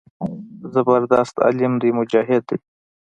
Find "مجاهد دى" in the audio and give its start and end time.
1.99-2.57